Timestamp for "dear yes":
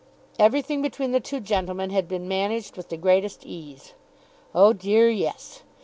4.73-5.61